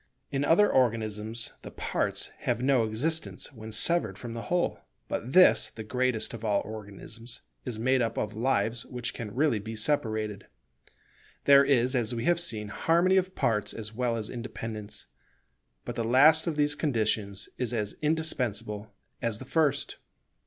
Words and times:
In 0.31 0.43
other 0.43 0.67
organisms 0.67 1.53
the 1.61 1.69
parts 1.69 2.31
have 2.39 2.63
no 2.63 2.85
existence 2.85 3.53
when 3.53 3.71
severed 3.71 4.17
from 4.17 4.33
the 4.33 4.41
whole; 4.49 4.79
but 5.07 5.33
this, 5.33 5.69
the 5.69 5.83
greatest 5.83 6.33
of 6.33 6.43
all 6.43 6.61
organisms, 6.61 7.41
is 7.65 7.77
made 7.77 8.01
up 8.01 8.17
of 8.17 8.33
lives 8.33 8.83
which 8.83 9.13
can 9.13 9.31
really 9.35 9.59
be 9.59 9.75
separated. 9.75 10.47
There 11.45 11.63
is, 11.63 11.95
as 11.95 12.15
we 12.15 12.25
have 12.25 12.39
seen, 12.39 12.69
harmony 12.69 13.17
of 13.17 13.35
parts 13.35 13.75
as 13.75 13.93
well 13.93 14.17
as 14.17 14.27
independence, 14.27 15.05
but 15.85 15.93
the 15.93 16.03
last 16.03 16.47
of 16.47 16.55
these 16.55 16.73
conditions 16.73 17.49
is 17.59 17.71
as 17.71 17.93
indispensable 18.01 18.91
as 19.21 19.37
the 19.37 19.45
first. 19.45 19.97